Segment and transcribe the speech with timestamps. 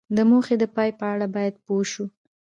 [0.15, 2.05] د موخې د پای په اړه باید پوه شو.